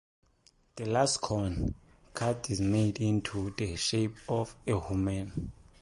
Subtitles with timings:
[0.77, 1.75] The last corn
[2.15, 5.51] cut is made into the shape of a woman.